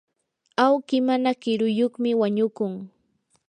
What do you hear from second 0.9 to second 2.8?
mana kiruyuqmi wañukun.